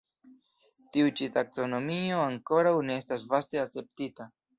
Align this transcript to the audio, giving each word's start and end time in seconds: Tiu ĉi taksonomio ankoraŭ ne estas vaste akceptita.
Tiu 0.95 1.11
ĉi 1.19 1.27
taksonomio 1.35 2.21
ankoraŭ 2.21 2.73
ne 2.87 2.97
estas 3.03 3.27
vaste 3.35 3.63
akceptita. 3.65 4.27